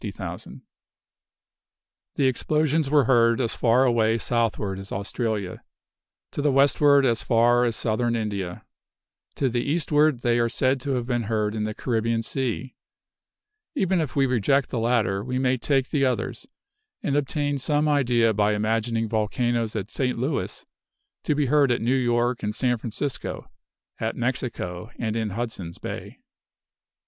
[0.01, 0.61] The
[2.25, 5.61] explosions were heard as far away southward as Australia;
[6.31, 8.65] to the westward as far as Southern India;
[9.35, 12.73] to the eastward, they are said to have been heard in the Caribbean Sea.
[13.75, 16.47] Even if we reject the latter, we may take the others,
[17.03, 20.17] and obtain some idea by imagining volcanoes at St.
[20.17, 20.65] Louis
[21.25, 23.51] to be heard at New York and San Francisco,
[23.99, 26.17] at Mexico and in Hudson's Bay.